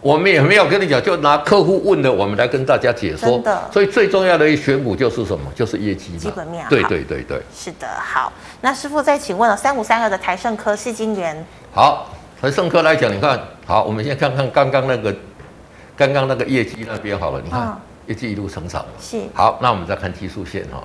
[0.00, 3.28] 我们也没有跟你讲，就拿客户问的，我们来跟大家解说。
[3.28, 3.68] 真的。
[3.70, 5.44] 所以最重要的一选股就是什么？
[5.54, 6.18] 就是业绩嘛。
[6.18, 6.64] 基本面。
[6.70, 7.40] 对对对对。
[7.54, 8.32] 是的，好。
[8.62, 11.44] 那师傅再请问了，三五三二的台盛科矽晶圆。
[11.72, 12.08] 好，
[12.40, 15.14] 台盛科来讲，你看好，我们先看看刚刚那个。
[15.98, 18.90] 刚刚那个业绩那边好了，你看、哦、业绩一路成长嘛。
[19.00, 19.18] 是。
[19.34, 20.80] 好，那我们再看技术线哈。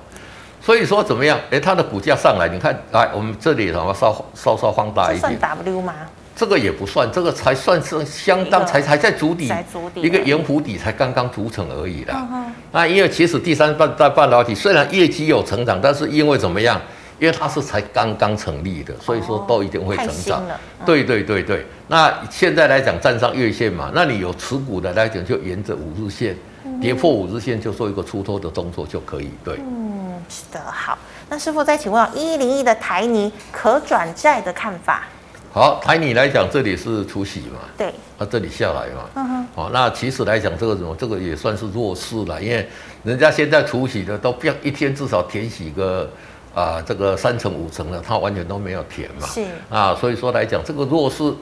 [0.60, 1.38] 所以说怎么样？
[1.52, 5.20] 哎，它的股价上来，你看，来我们这里什么稍稍稍放大一点。
[5.20, 5.94] 算 W 吗？
[6.34, 9.52] 这个也不算，这个才算是相当才才在足底，
[9.94, 12.26] 一个圆弧底才刚刚组成而已啦。
[12.32, 16.80] 嗯、那因为其实第三半代半导体虽然业绩有成长，但是因为怎么样？
[17.20, 20.40] 因为它是才刚刚成立的，所以说都一定会成长。
[20.42, 20.50] 哦
[20.80, 26.36] 嗯、对对对对，那现在来讲站上月线嘛，那你有持股的来讲就沿着五日线，
[26.80, 29.30] 跌破五日线就做一个出脱的动作就可以。
[29.44, 30.98] 对，嗯，是的，好。
[31.28, 35.04] 那师傅再请问，一一零一的台泥可转债的看法？
[35.52, 37.60] 好，台泥来讲这里是除息嘛？
[37.78, 39.08] 对，那、啊、这里下来嘛？
[39.14, 39.46] 嗯哼。
[39.54, 42.68] 好，那其实来讲这个什么，这个也算是弱势了，因为
[43.04, 46.10] 人家现在除息的都不要一天至少填息个。
[46.54, 49.26] 啊，这个三成五成的，它完全都没有填嘛。
[49.26, 51.34] 是啊，所以说来讲，这个弱势，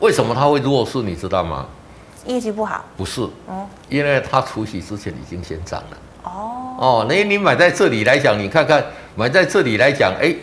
[0.00, 0.98] 为什么它会弱势？
[0.98, 1.66] 你知道吗？
[2.26, 2.84] 业绩不好？
[2.96, 5.96] 不是，嗯，因为它除息之前已经先涨了。
[6.24, 10.34] 哦哦，那你买在这里来讲，你看看买在这里来讲，哎，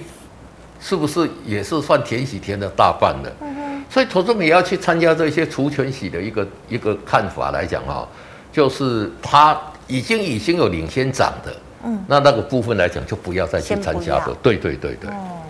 [0.79, 3.31] 是不是也是算填息填的大半了？
[3.41, 3.85] 嗯哼。
[3.91, 8.07] 所以投资者也要去参加这些除权息的一个一个看法来讲啊，
[8.51, 11.55] 就是它已经已经有领先涨的。
[11.85, 14.35] 嗯，那那个部分来讲，就不要再去参加了。
[14.41, 15.09] 对对对对。
[15.09, 15.41] 哦，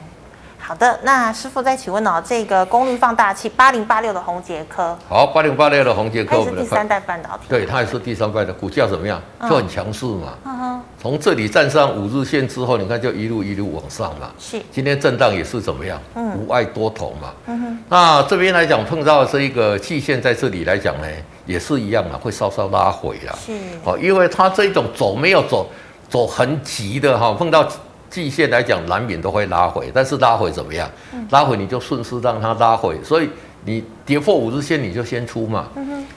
[0.58, 9.22] 好的，那师傅再请问哦，这个功率放大器八零八六的宏杰科，好，八零八六的宏杰科，它是第三代半导体，对，它也是第三代的，股价怎么样？
[9.40, 10.34] 嗯、就很强势嘛。
[10.44, 14.32] 嗯哼，从这里站上五日线之后，你看就一路一路往上嘛。
[14.40, 16.02] 是，今天震荡也是怎么样？
[16.16, 17.32] 嗯，无碍多头嘛。
[17.46, 21.08] 嗯哼，那这边来讲碰到这一个季线在这里来讲呢，
[21.46, 23.36] 也是一样啊，会稍稍拉回啦。
[23.46, 25.70] 是，哦，因为它这种走没有走
[26.10, 27.68] 走很急的哈，碰到。
[28.08, 30.90] 季线来讲，难免都会拉回，但是拉回怎么样？
[31.32, 33.30] 拉回你就顺势让它拉回，所以
[33.66, 35.68] 你跌破五日线你就先出嘛。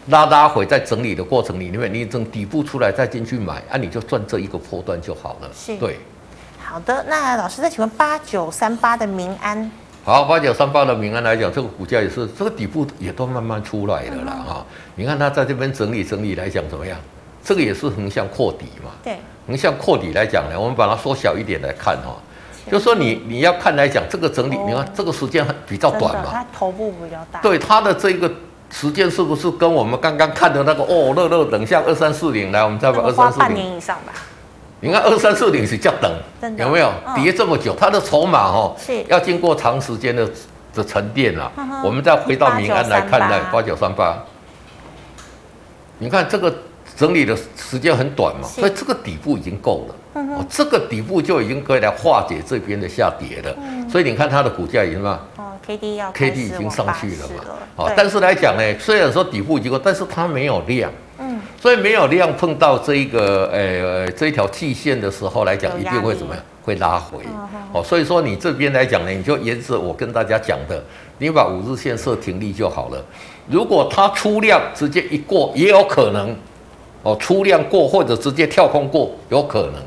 [0.07, 5.51] 拉拉回在整理的过程里面，你从底部出来再进去买，啊，你就赚这一个波段就好了。
[5.53, 5.98] 是，对。
[6.61, 9.68] 好的，那老师再请问八九三八的民安。
[10.05, 14.64] 好，八九三八的民安来讲，这个股价也是这个底部也都慢慢出来了啦哈。
[14.94, 16.96] 你看它在这边整理整理来讲怎么样？
[17.48, 18.90] 这个也是横向扩底嘛。
[19.02, 19.16] 对。
[19.46, 22.14] 横向扩底来讲呢，我们把它缩小一点来看哈，
[22.70, 27.40] 就说你你要看来讲这个整理，你看这个时间很比较短嘛，它头部比较大。
[27.40, 28.30] 对它的这个
[28.70, 33.48] 时间是不是跟我们刚刚看的那个哦热热等下二三四零来，我们再把二三四零。
[33.48, 34.12] 半年以上吧。
[34.80, 36.12] 你看二三四零是叫等，
[36.58, 37.74] 有没有跌这么久？
[37.74, 40.28] 它的筹码哈是要经过长时间的
[40.74, 41.50] 的沉淀啊。
[41.82, 44.22] 我们再回到明安来看待，八九三八，
[45.96, 46.54] 你看这个。
[46.98, 53.56] 整理的时间很短嘛，所以这个底部已经够了，哦，这个底部就已经可以来化解这边的下跌了。
[53.88, 57.44] 所以你看它的股价已经嘛，哦，K D 要 K D 已经上去了嘛，
[57.76, 66.44] 哦，但是来讲呢，虽然说底部已经够，但是它没有量，嗯，所以没有量碰到这一个呃这一条季线的时候来讲，一定会怎么样？
[66.64, 67.20] 会拉回，
[67.72, 70.82] 哦，所以说你这边来讲呢，你就沿着我跟大家讲的，
[71.18, 73.00] 你把五日线设停利就好了。
[73.48, 76.37] 如果它出量直接一过，也有可能。
[77.02, 79.82] 哦，出量过或者直接跳空过有可能，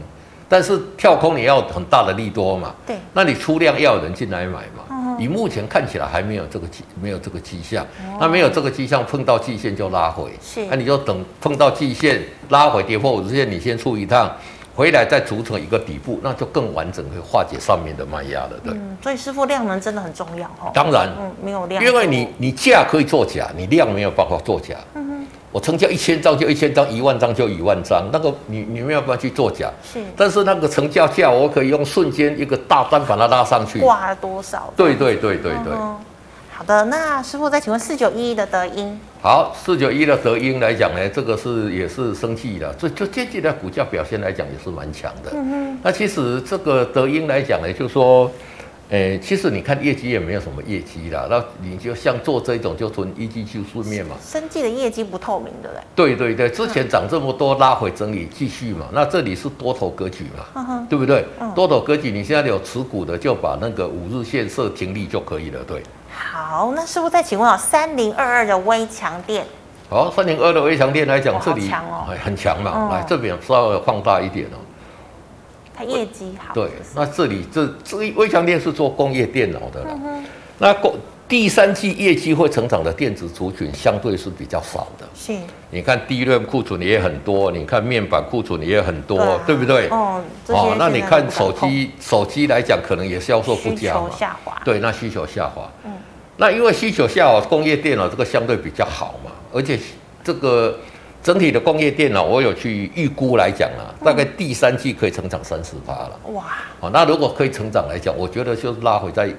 [0.47, 2.73] 但是跳空你要很大的利多嘛。
[2.85, 4.83] 对，那你出量要有人进来买嘛。
[4.89, 5.15] 嗯。
[5.19, 7.83] 你目前看起来还没有这个迹，没有这个迹象。
[7.83, 8.17] 哦。
[8.19, 10.31] 那没有这个迹象，碰到季线就拉回。
[10.41, 10.65] 是。
[10.67, 14.31] 那你就等碰到季线拉回跌破五日线，你先出一趟，
[14.73, 18.51] 回来再组成一个底部，那就更完整，可以化解上面的卖压了。
[18.63, 18.73] 对。
[18.73, 18.97] 嗯。
[19.03, 20.71] 所以师傅量能真的很重要哦。
[20.73, 21.09] 当然。
[21.19, 21.83] 嗯，没有量。
[21.83, 24.75] 因为你你价可以作假，你量没有办法作假。
[24.95, 25.10] 嗯。
[25.51, 29.69] 我成交一千张就一千张，一万张就一万张，那个你你没有办法去作假。
[29.83, 33.79] 是，但是那个成交价我可以用瞬间一个大单把它拉上去。
[33.79, 34.73] 挂了多少？
[34.77, 35.73] 对对对对对。
[36.53, 38.99] 好的，那师傅再请问四九一一的德英。
[39.21, 45.31] 好，四九一的德英来讲呢，这个是也是生气的，这就近期的股价表现来讲也是蛮强的。
[45.33, 45.79] 嗯哼。
[45.83, 48.31] 那其实这个德英来讲呢，就是说。
[48.91, 54.17] 诶，其实你看业绩也没有什么业绩啦，那你就像做这种就纯一机技术面嘛。
[54.21, 55.79] 生技的业绩不透明的嘞。
[55.95, 61.25] 对对对，之前涨这么多，拉回整理继续嘛，那这里是多头格局嘛，对不对？
[61.39, 65.81] 嗯、多头格局，你现在有持股的就把那个五日线设停利就可以了，对。
[66.13, 69.45] 好，那师傅再请问啊，三零二二的微强电。
[69.89, 74.59] 好，三零二的微强电来讲，这里强哦，很强嘛，嗯、来这边稍微放大一点哦。
[75.83, 79.99] 业绩好，对，那这里这这微强电是做工业电脑的了。
[80.03, 80.25] 嗯、
[80.57, 80.95] 那工
[81.27, 85.07] 第三季业绩会成长的电子族群相对是比较少的。
[85.15, 85.33] 是，
[85.69, 89.87] 你看 DRAM 库存也很多，你看面板库存也很多，对，啊、对不对？
[89.89, 94.09] 哦，哦，那你看手机手机来讲，可能也销售不佳嘛。
[94.09, 94.61] 需求下滑。
[94.65, 95.71] 对，那需求下滑。
[95.85, 95.91] 嗯，
[96.35, 99.79] 那因为需求下滑，工业电脑这个相对比较好嘛，而且
[100.23, 100.77] 这个。
[101.23, 106.19] 整体的工业电脑，我有去预估来讲啊，大概第三季可以成长三十趴了。
[106.33, 106.43] 哇！
[106.79, 109.29] 好，那如果可以成长来讲，我觉得就是拉回在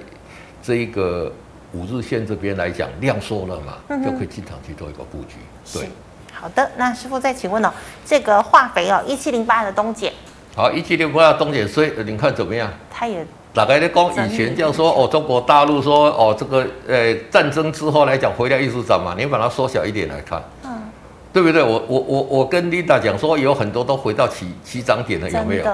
[0.61, 1.29] 这一个
[1.73, 5.35] 五日线这边来讲，量缩了嘛，嗯、就可以进场去做一个布局。
[5.73, 5.89] 对，
[6.31, 6.71] 好的。
[6.77, 7.73] 那师傅再请问哦，
[8.05, 10.09] 这个化肥哦，一七零八的东碱。
[10.55, 12.71] 好，一七零八的东碱，所以你看怎么样？
[12.89, 20.41] 它也大概的讲，以前这样说哦，中国大陆说哦，这个呃战争之后来讲，回来一直涨嘛，你把它缩小一点来看。
[21.33, 21.63] 对不对？
[21.63, 25.65] 我我我我跟 Linda 讲说，有很多都回到起起涨点了，有没有？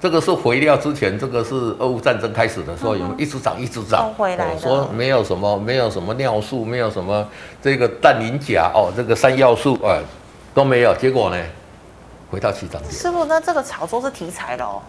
[0.00, 4.10] 这个是回料之前，这个是俄乌战争开始的时候，有一直涨一直涨。
[4.16, 7.26] 回来说没有什么，没有什么尿素，没有什么
[7.62, 10.00] 这个氮磷钾哦，这个三要素哎
[10.54, 10.94] 都没有。
[10.96, 11.36] 结果呢，
[12.30, 12.90] 回到起涨点。
[12.90, 14.80] 师傅，那这个炒作是题材的哦，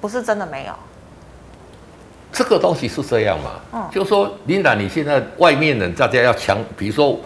[0.00, 0.72] 不是真的没有。
[2.32, 3.50] 这个东西是这样嘛？
[3.72, 7.16] 嗯，就说 Linda，你现在外面人大家要抢，比如说。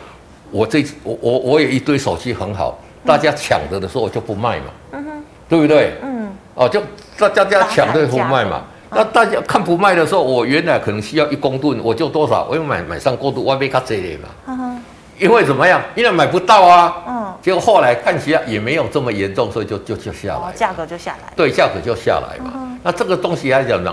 [0.50, 5.92] 我这我我我也一堆手机很好，大家抢着的时候我就不卖嘛，嗯哼，对不对？
[6.02, 6.80] 嗯，哦，就
[7.18, 8.64] 大家家抢着不卖嘛。
[8.88, 12.46] 那大家看不卖的时候，我原来可能需要一公吨，我就多少？
[12.48, 14.28] 我要买买上过度，外面卡这里嘛。
[14.46, 14.82] 嗯哼，
[15.18, 15.82] 因为怎么样？
[15.96, 17.02] 因为买不到啊。
[17.06, 21.32] 嗯，结果后来看起来也没有这么严重，所以就就就下来，价格就下来。
[21.34, 22.78] 对，价格就下来嘛。
[22.82, 23.92] 那这个东西来讲呢，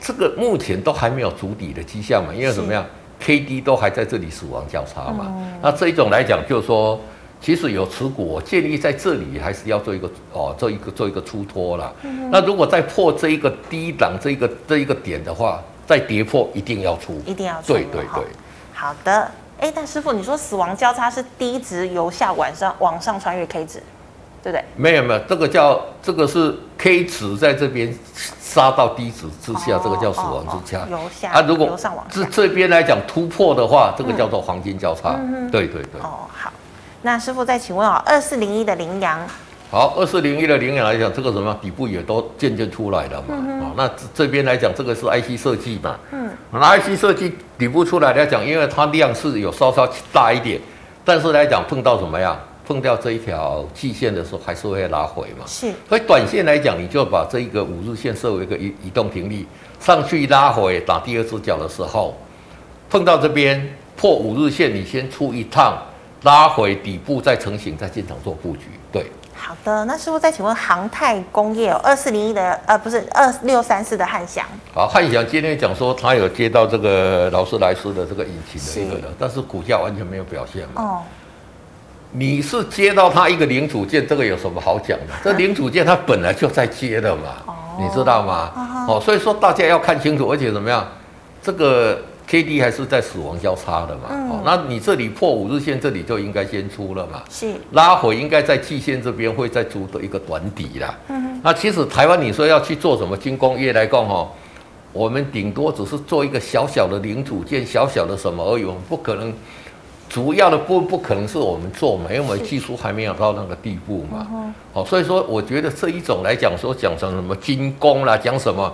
[0.00, 2.84] 这个目前都还没有筑底的迹象嘛，因为怎么样
[3.24, 5.26] ，K D 都还在这里死亡交叉嘛。
[5.28, 7.00] 嗯、那这一种来讲，就是说，
[7.40, 11.90] 其实有持股，我建议在这里还是要做一个哦，做一个做一个出脱啦。
[12.02, 17.72] 嗯、那如果再破这一个低档这一个这一个点的话，再跌破一定要出，一定要出。
[17.72, 18.24] 对对对。
[18.74, 23.82] 好的，哎，但师傅，你说死亡交叉是低值由下往上往上穿越 K 值，
[24.44, 24.64] 对不对？
[24.76, 27.92] 没有没有，这个叫这个是 K 值在这边
[28.38, 30.86] 杀到低值之下，哦、这个叫死亡之下。
[30.90, 35.16] 由下啊，如果由上往这这边来讲突破的话，这个叫做黄金交叉。
[35.18, 35.98] 嗯、对对对。
[36.02, 36.52] 哦，好，
[37.00, 39.18] 那师傅再请问啊，二四零一的羚羊。
[39.70, 43.28] 好，二四零一的羚羊来讲，这个什么底部也都渐渐出来了嘛。
[43.30, 45.96] 嗯、哼那这边来讲，这个是 IC 设计嘛。
[46.12, 46.28] 嗯。
[46.52, 50.60] 那 IC 设计底部出来来讲，因为它量是有稍稍大一点，
[51.02, 52.38] 但是来讲碰到什么样？
[52.66, 55.44] 碰掉这一条季线的时候，还是会拉回嘛。
[55.46, 55.72] 是。
[55.88, 59.46] 所以短线来讲，你就把这一个五日线设为一个移移动停利，
[59.80, 62.14] 上去拉回打第二只脚的时候，
[62.88, 65.76] 碰到这边破五日线，你先出一趟，
[66.22, 68.64] 拉回底部再成型，再进场做布局。
[68.90, 69.06] 对。
[69.36, 74.46] 好的，那师傅再请问航太工业二四零一的呃不是二六三四的汉翔。
[74.72, 80.82] 好，汉翔今天讲说他有接到这个劳斯莱斯的这个引擎的一个的，但是股价完全没有表现嘛。
[80.82, 81.02] 哦。
[82.16, 85.12] 你是接到他一个零组件，这个有什么好讲的？
[85.22, 88.86] 这零组件它本来就在接的嘛，哦、你知道吗？
[88.88, 90.86] 哦，所以说大家要看清楚，而且怎么样，
[91.42, 92.00] 这个。
[92.26, 94.08] K D 还是在死亡交叉的嘛？
[94.08, 97.22] 嗯、哦，那你这里破五日线，这里就应该先出了嘛？
[97.28, 100.98] 是拉回应该在季线这边会再出的一个短底啦。
[101.08, 104.26] 嗯，那其实台湾你说要去做什么军工业来讲哈，
[104.90, 109.30] 我们顶多只是做一个小小的零组件，小小的什么而已，我们不可能
[110.14, 114.54] 主要的不不可能是我们做嘛，因为我们技术还没有到那个地步嘛。
[114.72, 118.72] 哦，所以说我觉得这一种来讲说讲成什么军工啦，讲什么。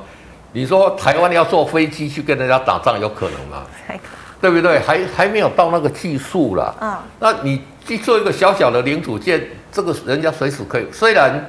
[0.53, 3.65] 你说台湾要坐飞机去跟人家打仗，有可能吗？
[4.39, 4.79] 对不对？
[4.81, 6.75] 还还没有到那个技术啦。
[6.79, 6.95] 嗯。
[7.19, 10.87] 那你去做一个小小的零组件，这个人家随时可以。
[10.93, 11.43] 虽然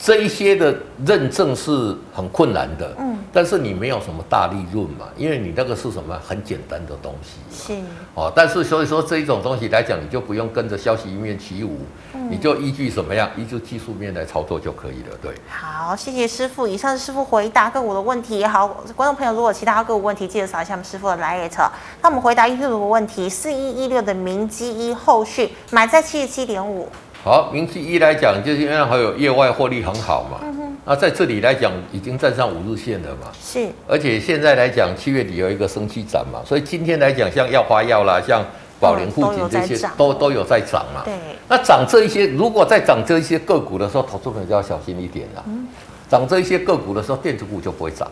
[0.00, 2.94] 这一些的认证是很困难的。
[2.98, 3.18] 嗯。
[3.30, 5.06] 但是你没有什么大利润嘛？
[5.16, 7.74] 因为你那个是什么很简单的东西。
[7.74, 7.78] 是。
[8.14, 11.80] 哦，但是所以说这一种东西来讲，你就不用跟着消息一面起舞，
[12.14, 13.28] 嗯、你就依据什么样？
[13.36, 15.16] 依据技术面来操作就可以了。
[15.20, 15.34] 对。
[15.48, 16.66] 好，谢谢师傅。
[16.66, 18.44] 以上是师傅回答个股的问题。
[18.44, 21.70] 好，观众朋友，如果其他个股问题，记得扫一下我们师傅的 lite，。
[22.00, 26.88] 那我们回答一个问题：四一一六的明基一后续买在七十七点五。
[27.24, 30.38] 好，明基一来讲，就是因为还有业外获利很好嘛。
[30.42, 30.54] 嗯
[30.90, 33.28] 那在这里来讲，已经站上五日线了嘛？
[33.42, 33.68] 是。
[33.86, 38.42] 而且现在来讲，七月底有一个升期展嘛，所以今天来讲，像药华药啦，像
[38.80, 41.02] 宝龄护颈这些，都都有在涨嘛。
[41.04, 41.12] 对。
[41.46, 45.44] 那涨这一些，如果在涨这一些个股的时候，投资者就要小心一点了。
[45.46, 45.68] 嗯。
[46.08, 48.10] 涨这一些个股的时候，电子股就不会涨，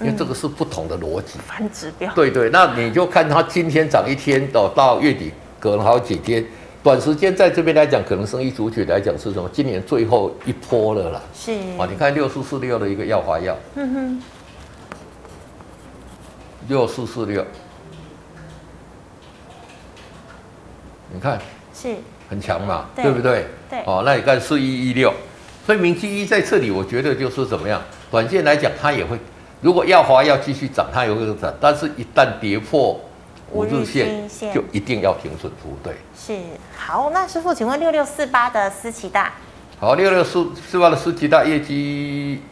[0.00, 1.38] 因为这个是不同的逻辑。
[1.46, 2.12] 反指标。
[2.12, 6.44] 对对，那你就看它今天涨一天，到到月底隔了好几天。
[6.86, 9.50] 短时间在这边来讲，可能生意主体来讲是什么？
[9.52, 11.20] 今年最后一波了啦。
[11.34, 14.22] 是啊，你看六四四六的一个药华药，嗯哼，
[16.68, 17.44] 六四四六，
[21.12, 21.40] 你看
[21.74, 21.96] 是
[22.30, 23.46] 很强嘛，对，对不对？
[23.68, 25.12] 对，哦，那你看四一一六，
[25.66, 27.82] 所以明基一在这里，我觉得就是怎么样？
[28.12, 29.18] 短线来讲，它也会，
[29.60, 33.00] 如果药华药继续涨，它也会涨，但是一旦跌破。
[33.52, 35.94] 五日线就一定要停损出，对。
[36.16, 36.36] 是
[36.76, 39.32] 好，那师傅，请问六六四八的思琪大。
[39.78, 42.42] 好，六六四四八的思琪大业绩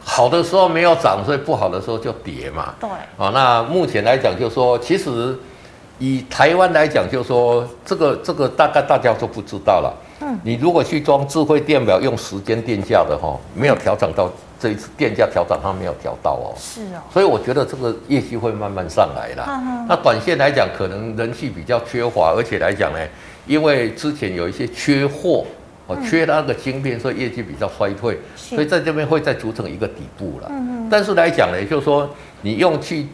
[0.00, 2.74] 好的时候没有涨，所以不好的时候就跌嘛。
[2.80, 2.88] 对。
[3.18, 5.36] 啊，那目前来讲，就是说，其实
[5.98, 9.92] 以台湾来讲，就是说，这个这个大概大家都不知道了。
[10.20, 10.38] 嗯。
[10.44, 14.30] 你如果去装智慧电表，用时间电价的哈，没有调整到。
[14.60, 19.46] 这一次电价调整，它没有调到哦，是哦，所以我觉得这个业绩会慢慢上来了。
[19.88, 22.98] 那短线来讲，可能人气比较缺乏，而且来讲呢，
[23.46, 25.44] 因为之前有一些缺货，
[25.86, 30.50] 哦，缺那个晶片，所以业绩比较衰退，所以在这边会再组成一个底部了。
[30.90, 32.10] 但是来讲呢，就是说
[32.42, 33.06] 你用去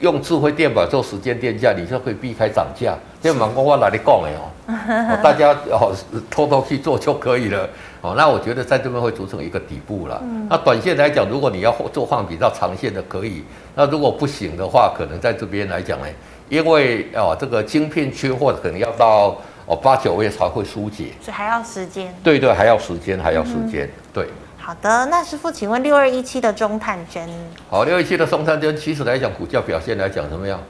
[0.00, 2.96] 用智慧电表做时间电价，你就可以避开涨价。
[3.22, 5.94] 这蛮公话哪里讲的哦，大家哦
[6.28, 7.68] 偷偷去做就可以了。
[8.02, 10.20] 哦，那我觉得在这边会组成一个底部了。
[10.24, 13.44] 嗯、那短线来讲，如果你要做放比较长线的，可以。
[13.76, 16.06] 那如果不行的话，可能在这边来讲呢，
[16.48, 19.36] 因为哦这个晶片缺货，可能要到
[19.66, 22.12] 哦八九月才会疏解，所以还要时间。
[22.24, 23.86] 对对，还要时间，还要时间。
[23.86, 24.28] 嗯、对。
[24.58, 27.28] 好的，那师傅，请问六二一七的中探针。
[27.70, 30.60] 好，六二一七的中探针，其实来讲，股价表现来讲怎么样？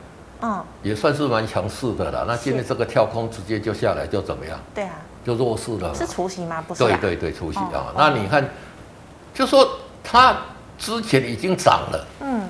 [0.42, 2.26] 嗯，也算是蛮强势的了。
[2.28, 4.58] 那今天这个跳空直接就下来，就怎么样？
[4.74, 4.92] 对啊。
[5.24, 6.62] 就弱势的，是除夕吗？
[6.66, 7.70] 不是、啊，对对对，除夕啊。
[7.74, 8.48] 哦、那你看，
[9.32, 9.68] 就说
[10.02, 10.36] 它
[10.78, 12.48] 之前已经涨了，嗯，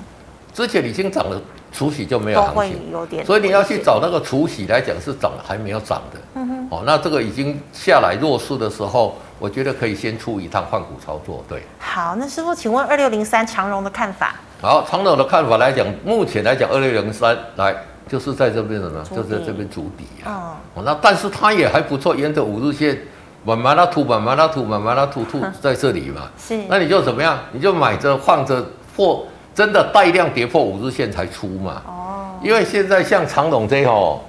[0.53, 1.39] 之前已经涨了，
[1.71, 6.19] 除夕就没有行情，有点，所以你要去找那个除夕来讲是涨了还没有涨的。
[6.35, 11.43] 嗯哼，哦，那这个已经下来弱势的时候，我觉得可以先出一趟换股操作。
[11.47, 14.35] 对，好，那师傅，请问二六零三长荣的看法？
[14.61, 17.75] 好，长荣的看法来讲，目前来讲二六零三来
[18.07, 20.57] 就是在这边的呢，就是在这边筑底啊。
[20.75, 22.97] 哦，那但是它也还不错，沿着五日线。
[23.45, 26.29] 慢慢的吐，慢慢的吐，慢慢的吐吐在这里嘛。
[26.39, 26.57] 是。
[26.69, 27.37] 那你就怎么样？
[27.51, 31.81] 你就买着放着破，真的带量跌破五日线才出嘛。
[31.85, 32.39] 哦。
[32.41, 34.21] 因为现在像长荣这哦，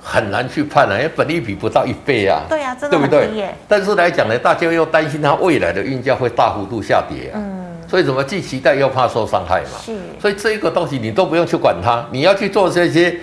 [0.00, 2.40] 很难去判了，因为本利比不到一倍啊。
[2.48, 2.74] 对啊。
[2.74, 3.50] 对不对？
[3.68, 7.36] 但是来讲呢，大家又担心它未来的运价会大幅度下跌啊。
[7.36, 7.61] 嗯。
[7.92, 9.78] 所以怎么既期待又怕受伤害嘛。
[9.84, 9.94] 是。
[10.18, 13.14] 所以这一个东西你都不用去管它，你要去做这些。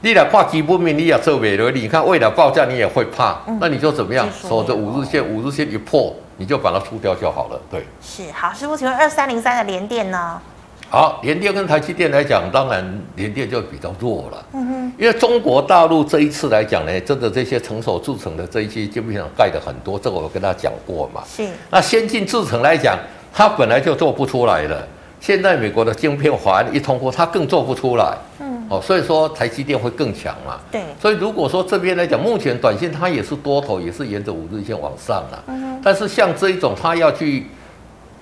[0.00, 1.70] 你来看基本面，你也做美了。
[1.70, 3.38] 你看未来报价，你也会怕。
[3.46, 4.26] 嗯、那你就怎么样？
[4.32, 7.60] 守着五日线，五日线一破，你就把它出掉就好了。
[7.70, 8.50] 对，是好。
[8.54, 10.40] 师傅，请问二三零三的联电呢？
[10.88, 14.46] 好，联电跟台积电来讲，当然联电就比较弱了。
[14.52, 14.92] 嗯哼。
[14.98, 21.22] 因为中国大陆这一次来讲呢，真的这些成熟制成的这一些基本上盖的很多，这个我跟他讲过嘛。
[21.26, 21.46] 是。
[21.70, 22.98] 那先进制成来讲，
[23.36, 24.86] 它本来就做不出来了。
[25.20, 28.16] 现在美国的晶片法案一通过，它更做不出来。
[28.38, 30.60] 嗯，哦，所以说台积电会更强嘛。
[30.70, 30.82] 对。
[31.00, 35.44] 所以如果说这边来讲，目前短线它也是多头，也是沿着五日线往上了。
[35.48, 35.80] 嗯。
[35.82, 37.46] 但是像这一种，它要去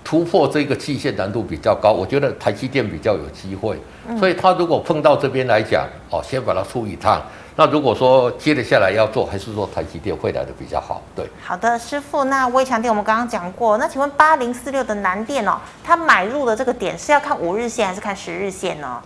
[0.02, 3.76] 突破这个季线难度比较高，我觉得台积电比较有机会。
[4.08, 4.16] 嗯。
[4.16, 7.20] 所以它如果碰到这边来讲，哦，先把它出一趟。
[7.54, 11.02] 那如果说接着下来要做，还是说台积电会来的比较好？
[11.14, 12.24] 对，好的，师傅。
[12.24, 19.00] 那微强电我们刚刚讲过，那请问八零四六的南电哦，它买入的这个点是要看五日线还是看十日线呢？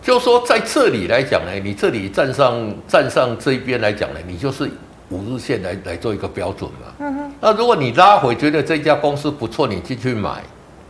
[0.00, 4.70] 就说在这里来讲呢，你这里站上站上这一边来讲呢，你就是
[5.10, 6.92] 五日线来来做一个标准嘛。
[7.00, 7.32] 嗯哼。
[7.40, 10.42] 那如果你拉回觉得这家公司不错，你进去买。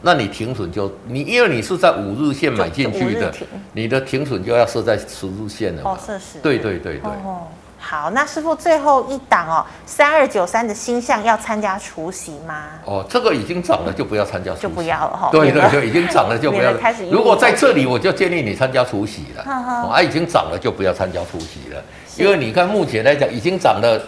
[0.04, 3.32] 那你停损就你，因为你是在五日线买进去的，
[3.72, 5.92] 你的停损就要设在十日线了嘛。
[5.92, 6.38] 哦，设十。
[6.42, 7.10] 对对对对。
[7.24, 7.48] 哦，
[7.78, 12.64] 好，那师傅最后一档哦，三二九三的星象要参加除息吗？
[12.84, 14.62] 哦，这个已经涨了，就不要参加除息。
[14.64, 15.30] 就不要了哈。
[15.32, 16.78] 对对对，已经涨了就不要了。
[16.78, 17.08] 开始。
[17.08, 19.42] 如果在这里，我就建议你参加除息了。
[19.42, 21.82] 啊，已经涨了就不要参加除息了，
[22.18, 23.98] 因为你看目前来讲已经涨了。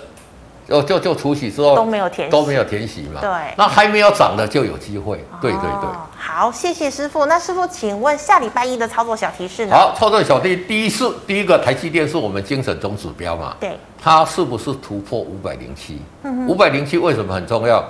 [0.69, 3.21] 哦，就就除息之后都没有填息，都没有填息嘛。
[3.21, 5.25] 对，那还没有涨的就有机会。
[5.41, 5.89] 对对对。
[6.19, 7.27] 好，谢谢师傅。
[7.27, 9.77] 那师傅，请问下礼拜一的操作小提示呢？
[9.77, 13.55] 好，操作小提第一是第一个台积电是我们精神总指标嘛？
[13.61, 13.79] 对。
[14.03, 16.01] 它是不是突破五百零七？
[16.49, 17.85] 五百零七为什么很重要？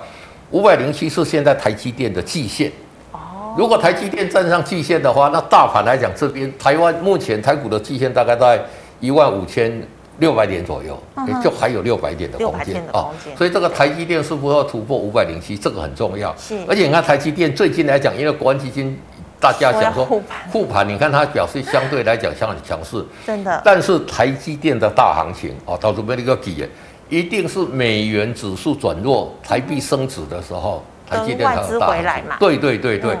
[0.51, 2.71] 五百零七是现在台积电的季线。
[3.11, 3.55] 哦。
[3.57, 8.63] 如果台积电站上季线的话，那大盘来讲，这边台湾目前台股的季线大概在
[8.99, 9.81] 一万五千。
[10.19, 10.97] 六百点左右，
[11.43, 15.55] 就还有六百点的空间哦，所以这个台积电是不是要突破五百零七？
[15.55, 16.35] 这个很重要。
[16.37, 18.99] 是，而且你看台积电最近来讲，因为国安基金
[19.39, 23.61] 大家讲说护盘，你看它表示相对来讲相对强势，真的。
[23.63, 26.67] 但是台积电的大行情哦，到这边那个底，
[27.09, 32.23] 一定是美元指数转弱，台币升值的时候，台积电才有大行情。
[32.39, 33.15] 对对对对，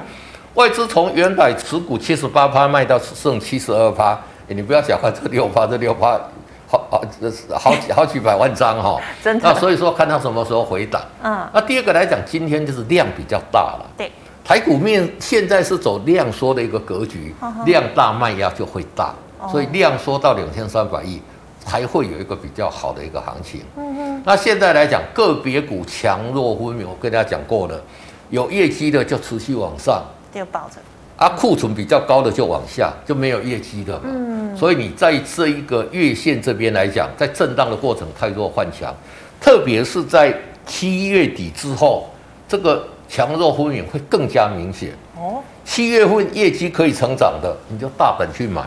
[0.55, 6.19] 外资从原来持股七十八趴卖到剩七十二趴，你不要小看这六趴，这六趴。
[6.67, 9.53] 好好，这是好几好几百万张哈， 真的。
[9.53, 11.01] 那所以说，看它什么时候回档。
[11.23, 11.47] 嗯。
[11.53, 13.85] 那第二个来讲，今天就是量比较大了。
[13.97, 14.11] 对。
[14.43, 17.33] 台股面现在是走量缩的一个格局，
[17.65, 19.13] 量大卖压就会大，
[19.49, 21.21] 所以量缩到两千三百亿
[21.59, 23.61] 才会有一个比较好的一个行情。
[23.75, 24.23] 嗯哼。
[24.25, 27.81] 那现在来讲，个别股强弱分明，我跟大家讲过了，
[28.29, 30.01] 有业绩的就持续往上，
[30.33, 30.81] 就保着。
[31.17, 34.01] 啊，库存比较高的就往下，就没有业绩的嘛。
[34.05, 38.93] 嗯，所以你在这一个月线这边来讲，在震荡的过程太弱换强，
[39.41, 40.31] 特别是在
[40.67, 42.07] 七月底之后，
[42.47, 44.91] 这个强弱分明会更加明显。
[45.15, 48.61] 哦，七月份业绩可以成长的，你就大胆去买；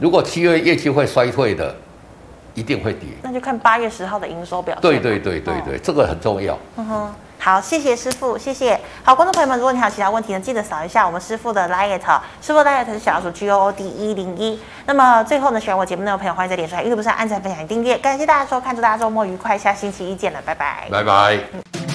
[0.00, 1.72] 如果七月业绩会衰退的，
[2.54, 3.10] 一定会跌。
[3.22, 4.82] 那就看八月十号的营收表现。
[4.82, 6.58] 对对对对对，哦、这个很重要。
[6.78, 7.14] 嗯哼。
[7.46, 8.76] 好，谢谢师傅，谢谢。
[9.04, 12.00] 好，观众朋友们，如果你还有其他问题呢，记得扫一下我们师傅的 liet，
[12.42, 14.60] 师傅 liet 是小老鼠 G O O D 一零一。
[14.84, 17.96] 那么最后呢，喜欢我节目的朋友，欢迎在脸书、YouTube 上按赞、分享、订阅。
[17.98, 20.88] 感谢大家收看，祝大家周末愉快，下星期一见了，拜拜。
[20.90, 21.85] 拜拜。